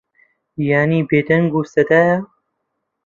[0.69, 2.17] یانی بێدەنگ و سەدایە